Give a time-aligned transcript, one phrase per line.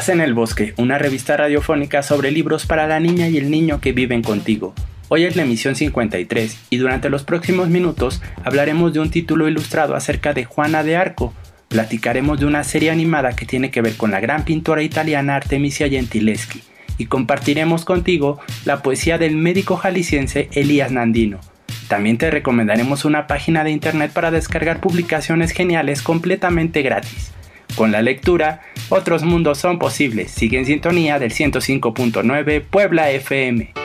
[0.00, 3.82] Estás en El Bosque, una revista radiofónica sobre libros para la niña y el niño
[3.82, 4.72] que viven contigo.
[5.10, 9.94] Hoy es la emisión 53 y durante los próximos minutos hablaremos de un título ilustrado
[9.94, 11.34] acerca de Juana de Arco.
[11.68, 15.86] Platicaremos de una serie animada que tiene que ver con la gran pintora italiana Artemisia
[15.86, 16.62] Gentileschi
[16.96, 21.40] y compartiremos contigo la poesía del médico jalisciense Elías Nandino.
[21.88, 27.32] También te recomendaremos una página de internet para descargar publicaciones geniales completamente gratis.
[27.74, 30.30] Con la lectura, otros mundos son posibles.
[30.30, 33.79] Sigue en sintonía del 105.9 Puebla FM.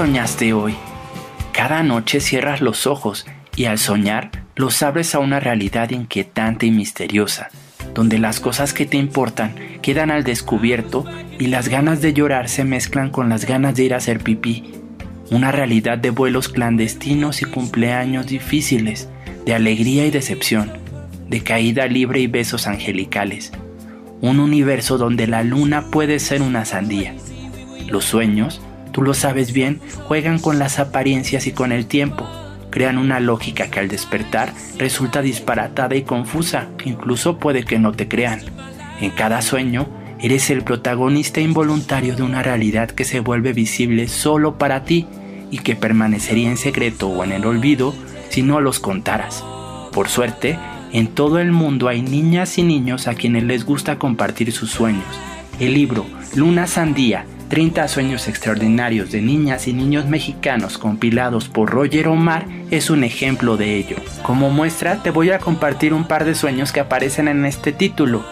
[0.00, 0.76] Soñaste hoy?
[1.52, 6.70] Cada noche cierras los ojos y al soñar los abres a una realidad inquietante y
[6.70, 7.50] misteriosa,
[7.92, 11.04] donde las cosas que te importan quedan al descubierto
[11.38, 14.72] y las ganas de llorar se mezclan con las ganas de ir a hacer pipí.
[15.30, 19.10] Una realidad de vuelos clandestinos y cumpleaños difíciles,
[19.44, 20.72] de alegría y decepción,
[21.28, 23.52] de caída libre y besos angelicales.
[24.22, 27.14] Un universo donde la luna puede ser una sandía.
[27.86, 32.28] Los sueños, tú lo sabes bien, juegan con las apariencias y con el tiempo
[32.70, 38.08] crean una lógica que al despertar resulta disparatada y confusa, incluso puede que no te
[38.08, 38.40] crean.
[39.00, 39.88] En cada sueño,
[40.20, 45.06] eres el protagonista involuntario de una realidad que se vuelve visible solo para ti
[45.50, 47.94] y que permanecería en secreto o en el olvido
[48.28, 49.44] si no los contaras.
[49.92, 50.58] Por suerte,
[50.92, 55.04] en todo el mundo hay niñas y niños a quienes les gusta compartir sus sueños.
[55.58, 62.06] El libro Luna Sandía 30 sueños extraordinarios de niñas y niños mexicanos compilados por Roger
[62.06, 63.96] Omar es un ejemplo de ello.
[64.22, 68.24] Como muestra te voy a compartir un par de sueños que aparecen en este título.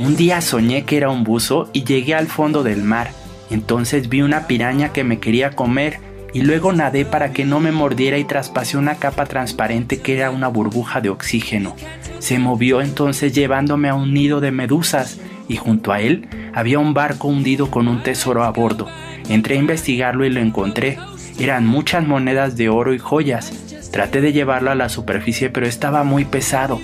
[0.00, 3.12] Un día soñé que era un buzo y llegué al fondo del mar.
[3.48, 6.00] Entonces vi una piraña que me quería comer
[6.34, 10.32] y luego nadé para que no me mordiera y traspasé una capa transparente que era
[10.32, 11.76] una burbuja de oxígeno.
[12.18, 16.94] Se movió entonces llevándome a un nido de medusas y junto a él había un
[16.94, 18.88] barco hundido con un tesoro a bordo.
[19.28, 20.98] Entré a investigarlo y lo encontré.
[21.38, 23.52] Eran muchas monedas de oro y joyas.
[23.90, 26.80] Traté de llevarlo a la superficie pero estaba muy pesado.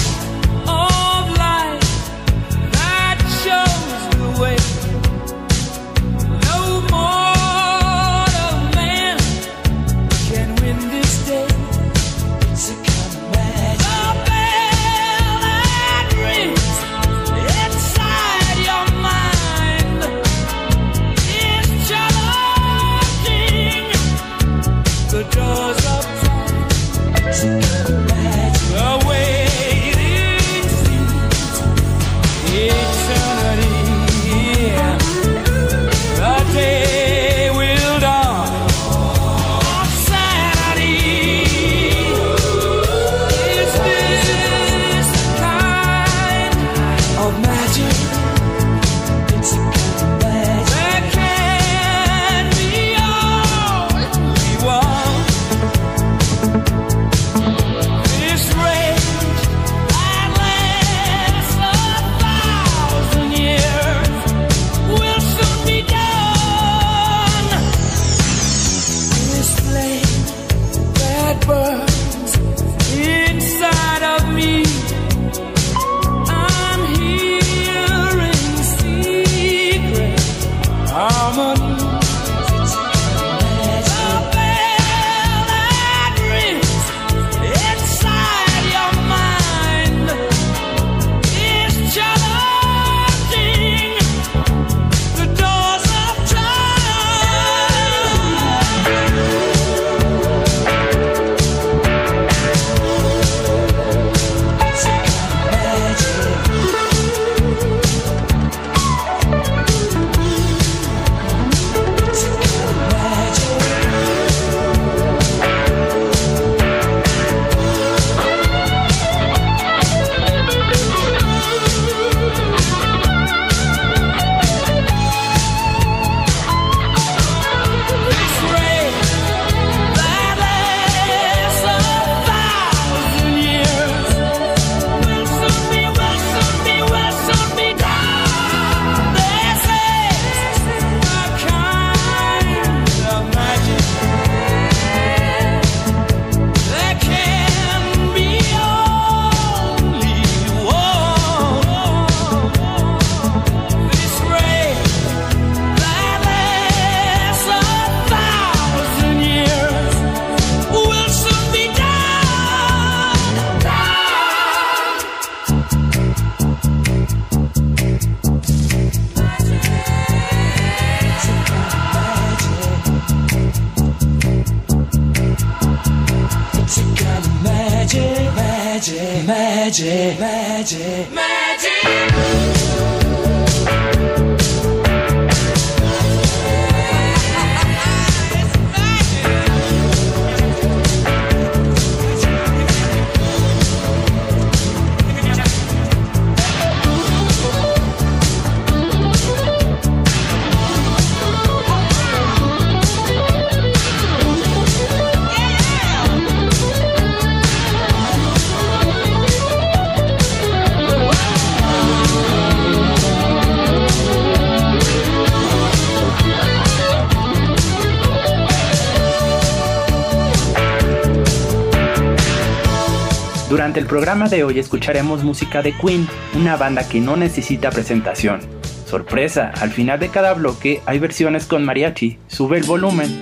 [223.61, 228.39] Durante el programa de hoy escucharemos música de Queen, una banda que no necesita presentación.
[228.87, 232.17] Sorpresa, al final de cada bloque hay versiones con mariachi.
[232.25, 233.21] Sube el volumen.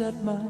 [0.00, 0.43] At my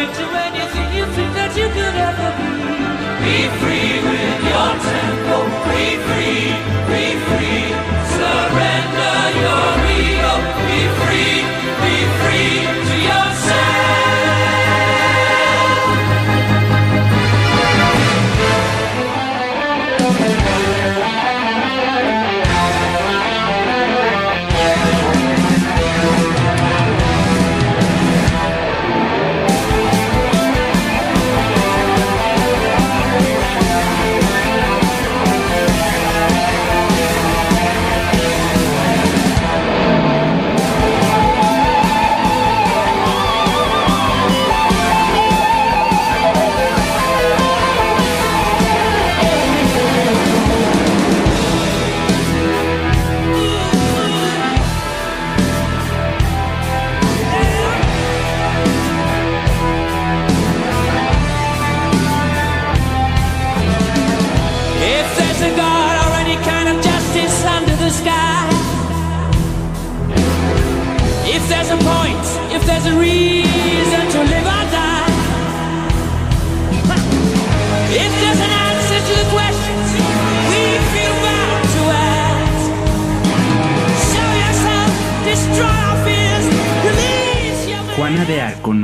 [0.00, 2.48] richer when you think you think that you could ever be.
[3.24, 5.36] Be free with your tempo,
[5.68, 6.19] be free.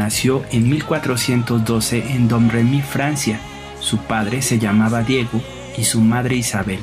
[0.06, 3.40] Nació en 1412 en Domremy, Francia.
[3.80, 5.42] Su padre se llamaba Diego
[5.76, 6.78] y su madre Isabel.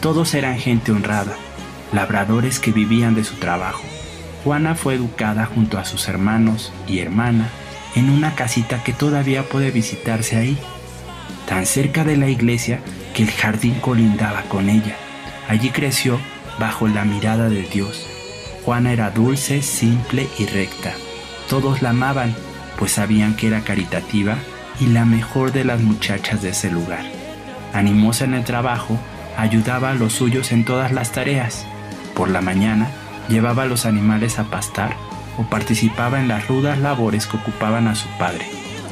[0.00, 1.34] Todos eran gente honrada,
[1.92, 3.82] labradores que vivían de su trabajo.
[4.42, 7.50] Juana fue educada junto a sus hermanos y hermana
[7.94, 10.56] en una casita que todavía puede visitarse ahí,
[11.46, 12.80] tan cerca de la iglesia
[13.12, 14.96] que el jardín colindaba con ella.
[15.46, 16.18] Allí creció
[16.58, 18.06] bajo la mirada de Dios.
[18.64, 20.94] Juana era dulce, simple y recta.
[21.48, 22.34] Todos la amaban,
[22.78, 24.36] pues sabían que era caritativa
[24.80, 27.04] y la mejor de las muchachas de ese lugar.
[27.72, 28.98] Animosa en el trabajo,
[29.36, 31.66] ayudaba a los suyos en todas las tareas.
[32.14, 32.88] Por la mañana,
[33.28, 34.96] llevaba a los animales a pastar
[35.38, 38.46] o participaba en las rudas labores que ocupaban a su padre.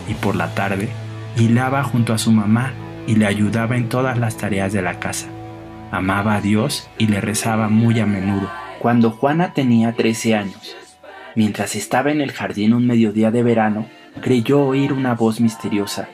[0.08, 0.90] Y por la tarde,
[1.36, 2.72] hilaba junto a su mamá
[3.06, 5.26] y le ayudaba en todas las tareas de la casa.
[5.90, 8.50] Amaba a Dios y le rezaba muy a menudo.
[8.80, 10.76] Cuando Juana tenía 13 años,
[11.36, 13.86] Mientras estaba en el jardín un mediodía de verano,
[14.20, 16.08] creyó oír una voz misteriosa.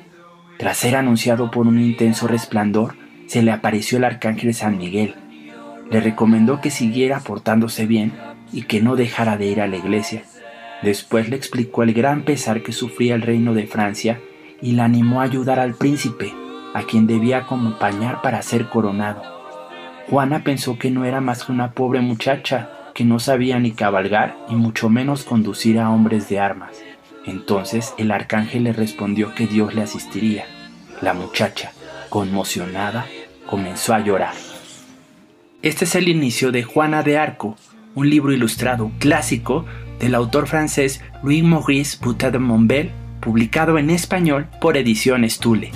[0.59, 2.95] Tras ser anunciado por un intenso resplandor,
[3.27, 5.15] se le apareció el arcángel San Miguel.
[5.91, 8.13] Le recomendó que siguiera portándose bien
[8.53, 10.23] y que no dejara de ir a la iglesia.
[10.83, 14.21] Después le explicó el gran pesar que sufría el reino de Francia
[14.63, 16.33] y la animó a ayudar al príncipe,
[16.75, 19.23] a quien debía acompañar para ser coronado.
[20.09, 24.37] Juana pensó que no era más que una pobre muchacha, que no sabía ni cabalgar
[24.51, 26.83] y mucho menos conducir a hombres de armas.
[27.25, 30.45] Entonces el arcángel le respondió que Dios le asistiría.
[31.01, 31.73] La muchacha,
[32.11, 33.07] conmocionada,
[33.47, 34.35] comenzó a llorar.
[35.63, 37.57] Este es el inicio de Juana de Arco,
[37.95, 39.65] un libro ilustrado clásico
[39.99, 42.91] del autor francés Louis-Maurice Boutet de Montbel,
[43.23, 45.73] publicado en español por Ediciones Tule.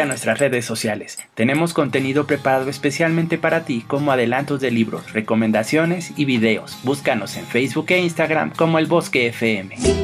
[0.00, 1.18] A nuestras redes sociales.
[1.34, 6.78] Tenemos contenido preparado especialmente para ti como adelantos de libros, recomendaciones y videos.
[6.82, 10.01] Búscanos en Facebook e Instagram como El Bosque FM.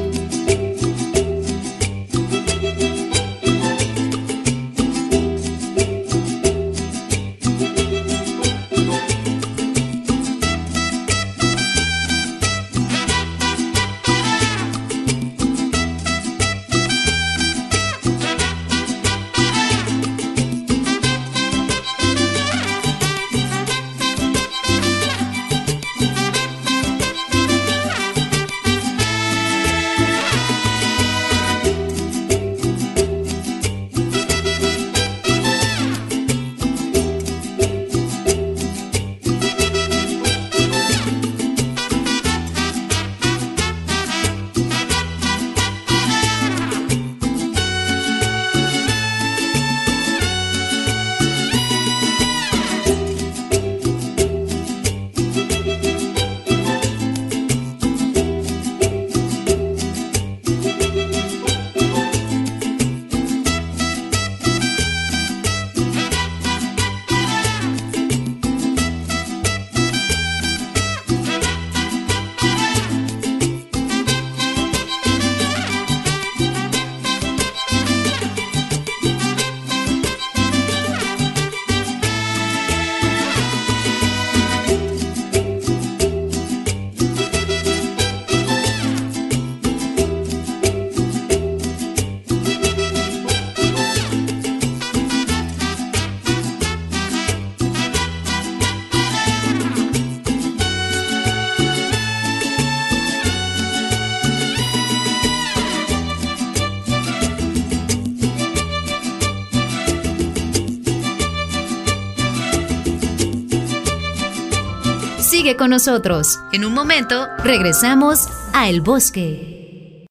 [115.49, 116.39] Sigue con nosotros.
[116.51, 120.05] En un momento regresamos a El Bosque.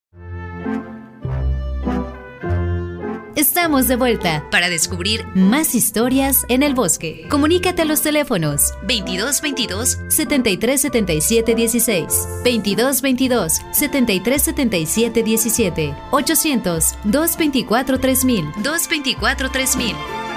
[3.36, 7.24] Estamos de vuelta para descubrir más historias en el bosque.
[7.30, 16.94] Comunícate a los teléfonos 22 22 73 77 16, 22 22 73 77 17, 800
[17.04, 20.27] 224 3000, 224 3000.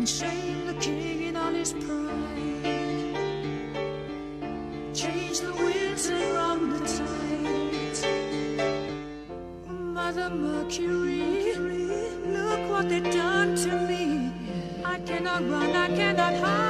[0.00, 2.64] and shame the king in all his pride.
[4.94, 7.98] Change the winds and run the tide.
[9.68, 11.54] Mother Mercury,
[12.24, 14.32] look what they've done to me.
[14.86, 16.69] I cannot run, I cannot hide.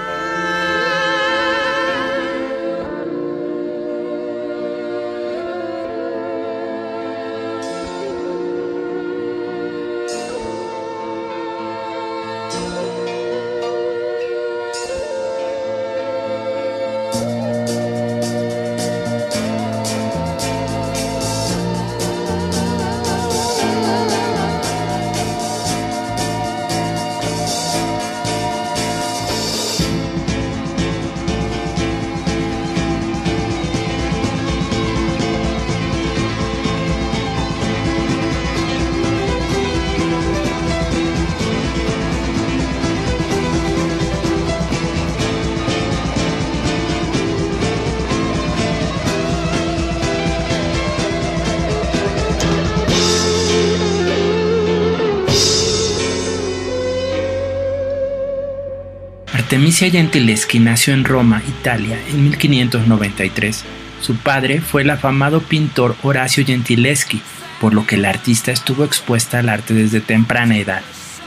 [59.81, 63.65] Artemisia Gentileschi nació en Roma, Italia, en 1593.
[64.03, 67.23] Su padre fue el afamado pintor Horacio Gentileschi,
[67.63, 70.83] por lo que la artista estuvo expuesta al arte desde temprana edad.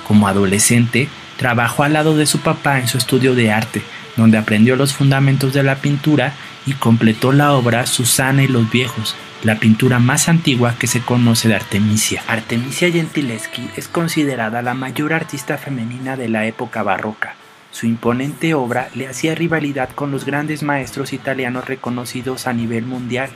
[0.08, 3.82] Como adolescente, trabajó al lado de su papá en su estudio de arte,
[4.18, 6.36] donde aprendió los fundamentos de la pintura
[6.68, 11.48] y completó la obra Susana y los viejos, la pintura más antigua que se conoce
[11.48, 12.22] de Artemisia.
[12.28, 17.36] Artemisia Gentileschi es considerada la mayor artista femenina de la época barroca.
[17.74, 23.32] Su imponente obra le hacía rivalidad con los grandes maestros italianos reconocidos a nivel mundial,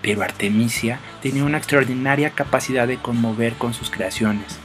[0.00, 4.58] pero Artemisia tenía una extraordinaria capacidad de conmover con sus creaciones.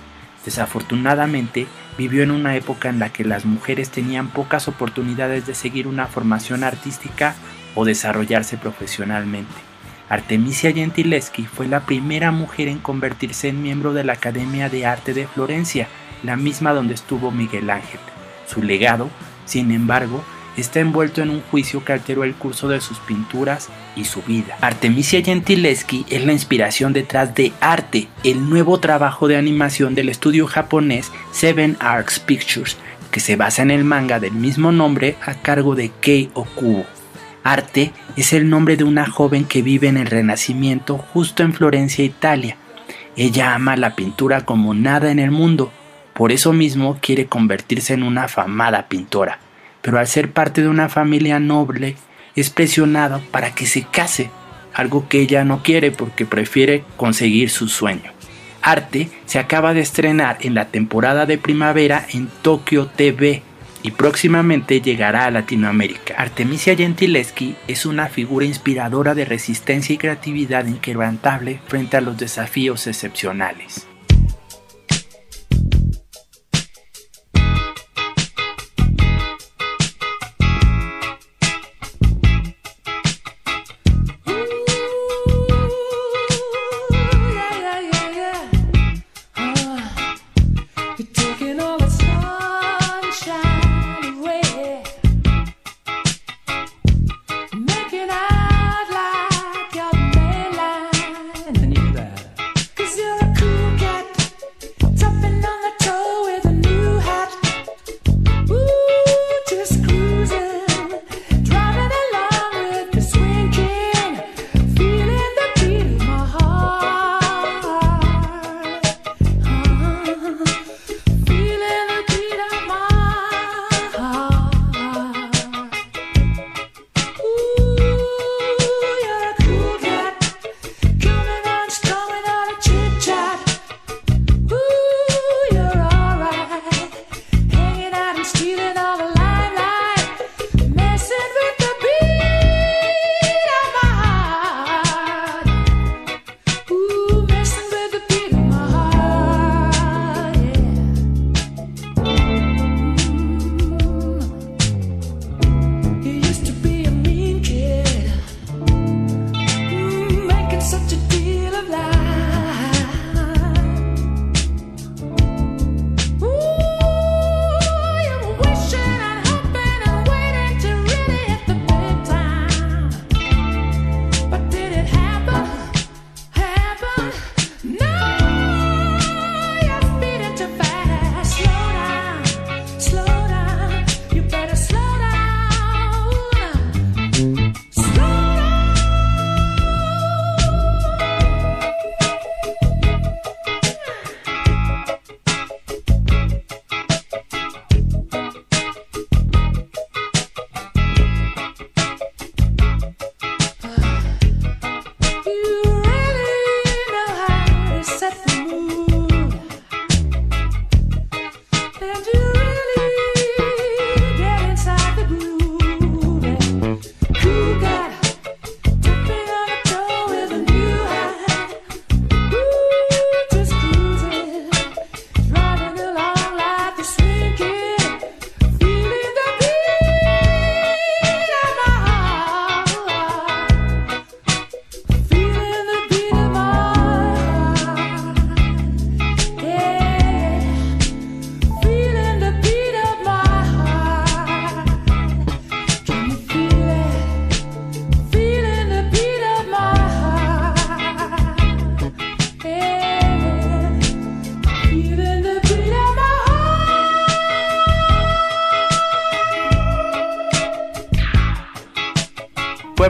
[0.45, 5.85] Desafortunadamente, vivió en una época en la que las mujeres tenían pocas oportunidades de seguir
[5.85, 7.35] una formación artística
[7.75, 9.53] o desarrollarse profesionalmente.
[10.07, 15.13] Artemisia Gentileschi fue la primera mujer en convertirse en miembro de la Academia de Arte
[15.13, 15.89] de Florencia,
[16.23, 17.99] la misma donde estuvo Miguel Ángel.
[18.49, 19.09] Su legado,
[19.45, 20.23] sin embargo,
[20.57, 24.57] está envuelto en un juicio que alteró el curso de sus pinturas y su vida.
[24.61, 30.47] Artemisia Gentileschi es la inspiración detrás de Arte, el nuevo trabajo de animación del estudio
[30.47, 32.77] japonés Seven Arcs Pictures,
[33.11, 36.85] que se basa en el manga del mismo nombre a cargo de Kei Okubo.
[37.43, 42.03] Arte es el nombre de una joven que vive en el Renacimiento justo en Florencia,
[42.03, 42.57] Italia.
[43.15, 45.71] Ella ama la pintura como nada en el mundo
[46.19, 49.39] por eso mismo quiere convertirse en una afamada pintora,
[49.81, 51.95] pero al ser parte de una familia noble
[52.35, 54.29] es presionada para que se case,
[54.73, 58.11] algo que ella no quiere porque prefiere conseguir su sueño.
[58.61, 63.41] Arte se acaba de estrenar en la temporada de primavera en Tokyo TV
[63.81, 66.15] y próximamente llegará a Latinoamérica.
[66.17, 72.87] Artemisia Gentileschi es una figura inspiradora de resistencia y creatividad inquebrantable frente a los desafíos
[72.87, 73.88] excepcionales.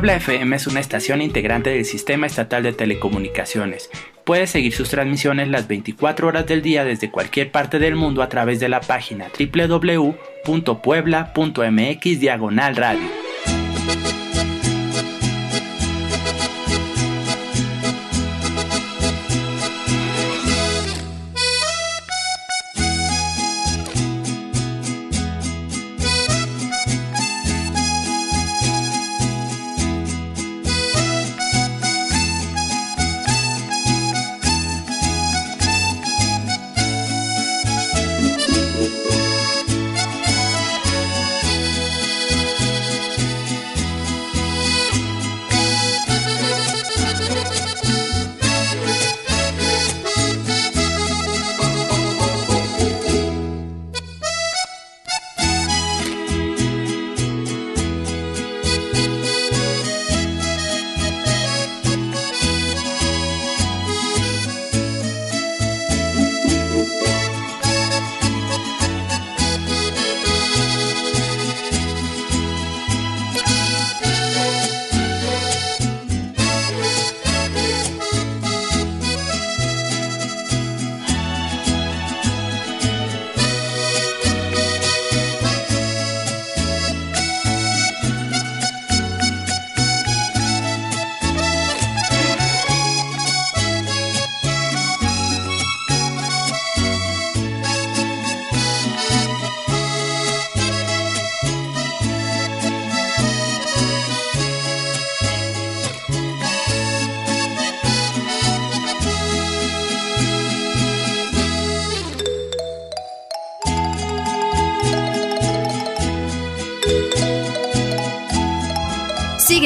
[0.09, 3.91] Puebla FM es una estación integrante del Sistema Estatal de Telecomunicaciones.
[4.23, 8.29] Puedes seguir sus transmisiones las 24 horas del día desde cualquier parte del mundo a
[8.29, 13.18] través de la página www.puebla.mx diagonal radio.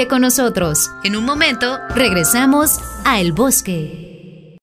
[0.03, 0.91] Sigue con nosotros.
[1.05, 4.57] En un momento regresamos a El Bosque.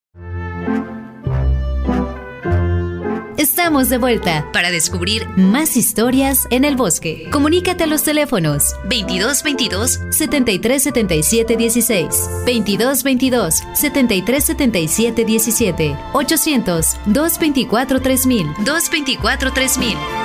[3.37, 7.27] Estamos de vuelta para descubrir más historias en el bosque.
[7.31, 16.97] Comunícate a los teléfonos 22 22 73 77 16, 22 22 73 77 17, 800
[17.07, 20.20] 224 3000, 224 3000.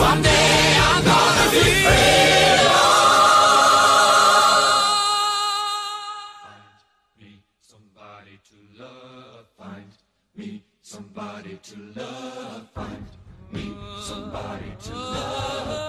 [0.00, 2.58] I'm gonna be free.
[6.42, 6.62] Find
[7.18, 9.46] me somebody to love.
[9.58, 9.90] Find
[10.36, 12.68] me somebody to love.
[12.74, 13.06] Find
[13.52, 15.87] me somebody to love.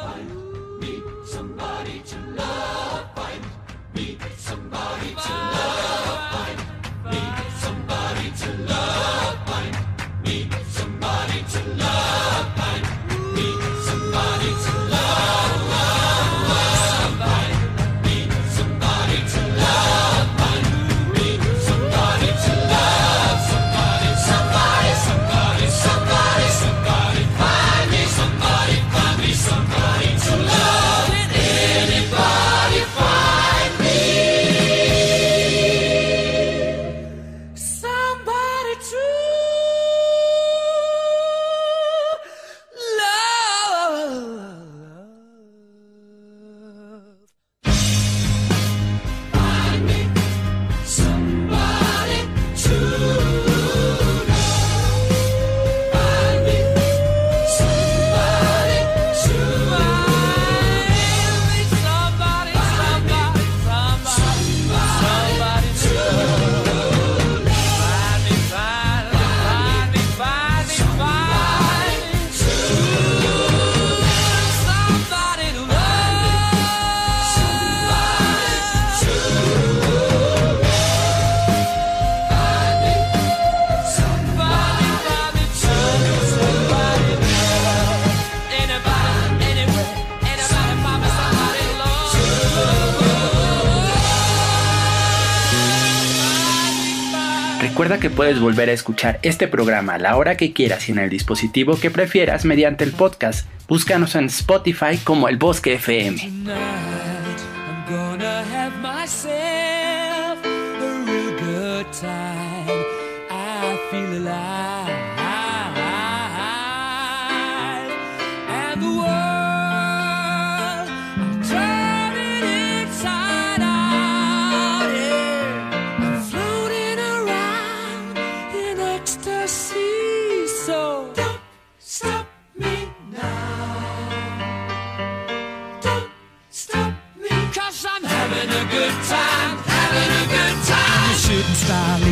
[97.89, 100.99] Recuerda que puedes volver a escuchar este programa a la hora que quieras y en
[100.99, 103.49] el dispositivo que prefieras mediante el podcast.
[103.67, 106.21] Búscanos en Spotify como El Bosque FM.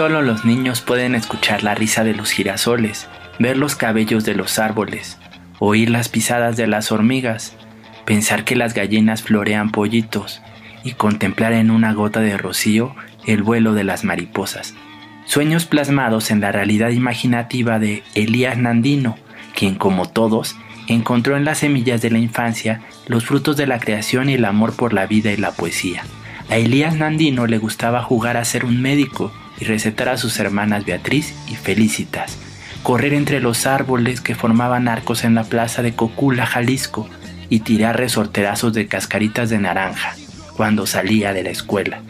[0.00, 3.06] Solo los niños pueden escuchar la risa de los girasoles,
[3.38, 5.18] ver los cabellos de los árboles,
[5.58, 7.54] oír las pisadas de las hormigas,
[8.06, 10.40] pensar que las gallinas florean pollitos
[10.84, 12.96] y contemplar en una gota de rocío
[13.26, 14.74] el vuelo de las mariposas.
[15.26, 19.18] Sueños plasmados en la realidad imaginativa de Elías Nandino,
[19.54, 20.56] quien como todos
[20.88, 24.74] encontró en las semillas de la infancia los frutos de la creación y el amor
[24.74, 26.04] por la vida y la poesía.
[26.48, 29.30] A Elías Nandino le gustaba jugar a ser un médico
[29.60, 32.38] y recetar a sus hermanas Beatriz y Felicitas,
[32.82, 37.08] correr entre los árboles que formaban arcos en la plaza de Cocula, Jalisco,
[37.50, 40.14] y tirar resorterazos de cascaritas de naranja
[40.56, 42.00] cuando salía de la escuela,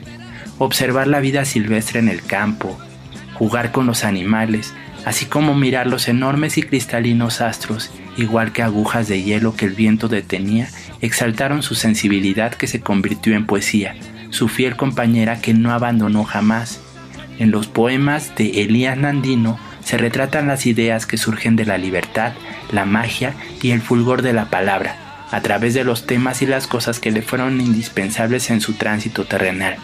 [0.58, 2.78] observar la vida silvestre en el campo,
[3.34, 4.74] jugar con los animales,
[5.06, 9.72] así como mirar los enormes y cristalinos astros, igual que agujas de hielo que el
[9.72, 10.68] viento detenía,
[11.00, 13.96] exaltaron su sensibilidad que se convirtió en poesía,
[14.28, 16.80] su fiel compañera que no abandonó jamás,
[17.40, 22.34] en los poemas de Elías Nandino se retratan las ideas que surgen de la libertad,
[22.70, 26.66] la magia y el fulgor de la palabra, a través de los temas y las
[26.66, 29.76] cosas que le fueron indispensables en su tránsito terrenal.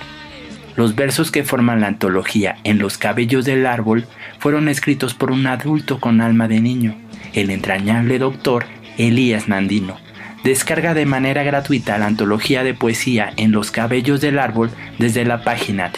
[0.76, 4.07] Los versos que forman la antología En los cabellos del árbol
[4.38, 6.94] fueron escritos por un adulto con alma de niño,
[7.32, 8.66] el entrañable doctor
[8.98, 9.96] Elías Nandino,
[10.44, 15.42] Descarga de manera gratuita la antología de poesía En los cabellos del árbol desde la
[15.42, 15.90] página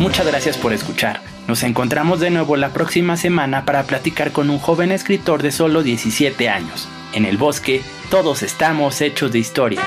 [0.00, 1.20] Muchas gracias por escuchar.
[1.46, 5.82] Nos encontramos de nuevo la próxima semana para platicar con un joven escritor de solo
[5.82, 6.88] 17 años.
[7.12, 9.86] En el bosque, todos estamos hechos de historias.